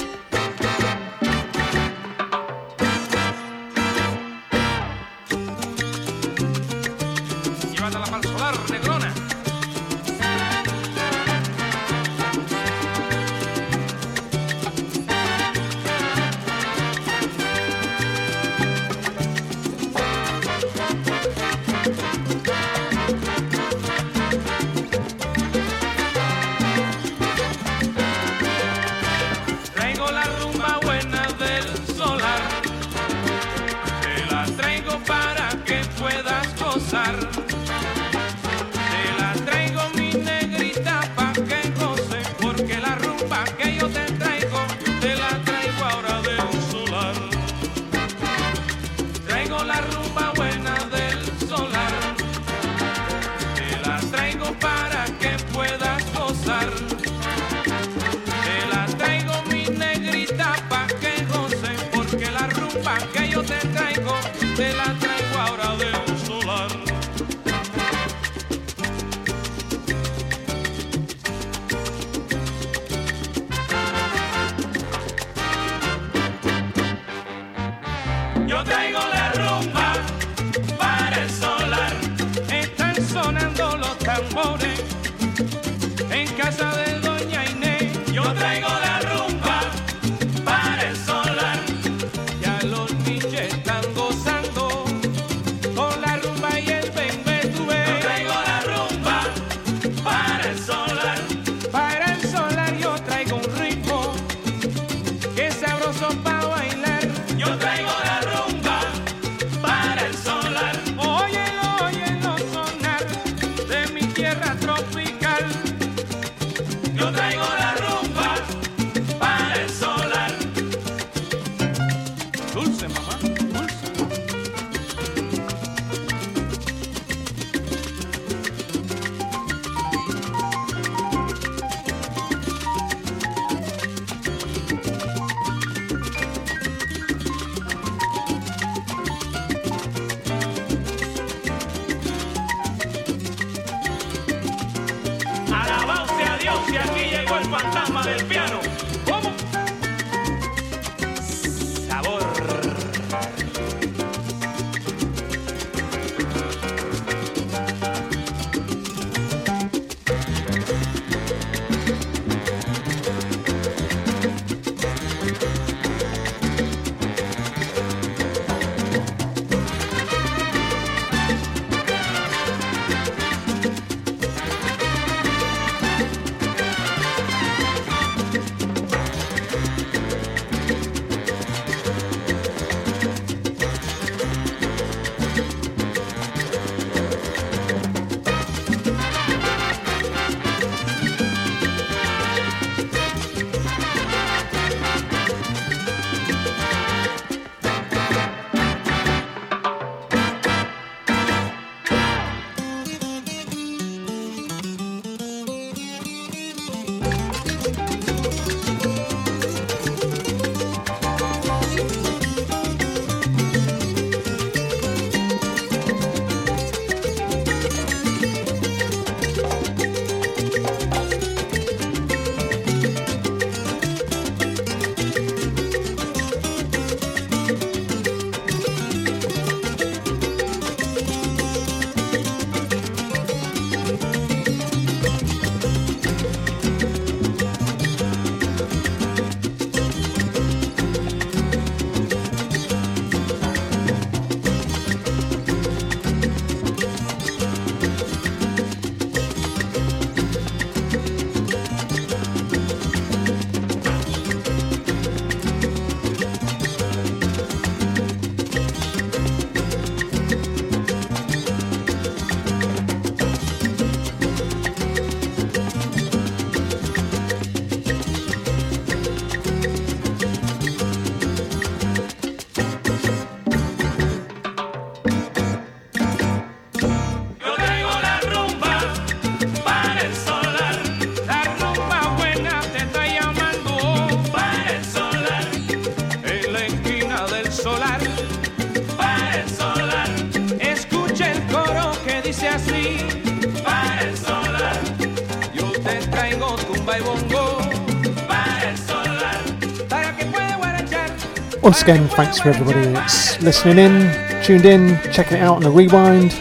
[301.65, 305.71] Once again, thanks for everybody that's listening in, tuned in, checking it out on the
[305.71, 306.31] rewind.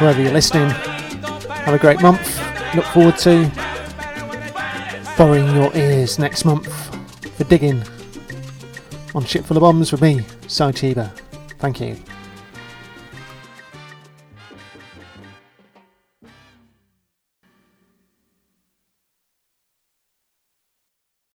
[0.00, 2.40] Wherever you're listening, have a great month.
[2.76, 3.50] Look forward to
[5.18, 6.72] borrowing your ears next month
[7.36, 7.82] for digging
[9.16, 11.10] on Ship Full of Bombs with me, Cheeba.
[11.58, 11.96] Thank you.